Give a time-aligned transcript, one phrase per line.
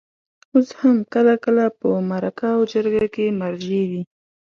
[0.53, 4.01] اوس هم کله کله په مرکه او جرګه کې مرجع وي.